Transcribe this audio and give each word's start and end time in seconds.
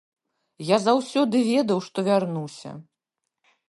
Я 0.67 0.77
заўсёды 0.85 1.43
ведаў, 1.53 1.79
што 1.91 2.09
вярнуся. 2.11 2.71